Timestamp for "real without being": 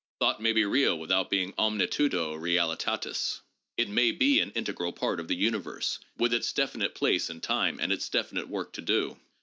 0.65-1.53